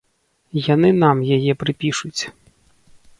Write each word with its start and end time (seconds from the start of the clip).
Яны 0.73 0.89
нам 1.03 1.17
яе 1.37 1.53
прыпішуць. 1.65 2.21